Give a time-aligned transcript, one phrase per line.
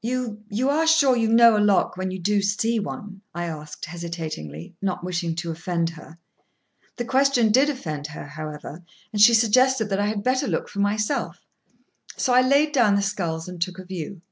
[0.00, 4.74] "You—you are sure you know a lock, when you do see one?" I asked hesitatingly,
[4.80, 6.16] not wishing to offend her.
[6.96, 10.78] The question did offend her, however, and she suggested that I had better look for
[10.80, 11.40] myself;
[12.16, 14.22] so I laid down the sculls, and took a view.